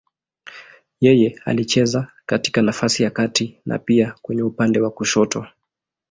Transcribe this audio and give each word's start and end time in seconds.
Yeye 1.01 1.39
alicheza 1.45 2.07
katika 2.25 2.61
nafasi 2.61 3.03
ya 3.03 3.09
kati 3.11 3.61
na 3.65 3.79
pia 3.79 4.15
kwenye 4.21 4.41
upande 4.43 4.79
wa 4.81 4.91
kushoto. 4.91 5.47